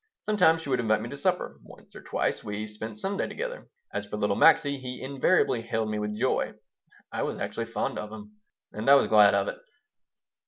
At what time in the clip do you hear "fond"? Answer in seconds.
7.67-7.99